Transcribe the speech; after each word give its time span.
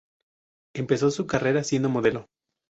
Empezó 0.73 1.11
su 1.11 1.27
carrera 1.27 1.63
siendo 1.63 1.87
modelo. 1.87 2.25